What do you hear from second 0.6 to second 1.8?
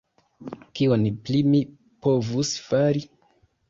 Kion pli mi